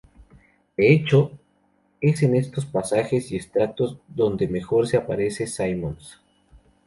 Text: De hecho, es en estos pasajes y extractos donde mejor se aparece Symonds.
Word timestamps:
De 0.77 0.91
hecho, 0.91 1.37
es 1.99 2.23
en 2.23 2.35
estos 2.35 2.65
pasajes 2.65 3.31
y 3.31 3.35
extractos 3.35 3.99
donde 4.07 4.47
mejor 4.47 4.87
se 4.87 4.97
aparece 4.97 5.45
Symonds. 5.45 6.19